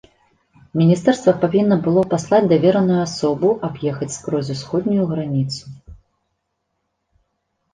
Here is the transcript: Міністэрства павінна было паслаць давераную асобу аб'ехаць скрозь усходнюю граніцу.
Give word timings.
Міністэрства 0.79 1.33
павінна 1.43 1.75
было 1.87 2.01
паслаць 2.13 2.39
давераную 2.53 2.97
асобу 3.07 3.47
аб'ехаць 3.67 4.09
скрозь 4.17 4.51
усходнюю 4.55 5.05
граніцу. 5.13 5.79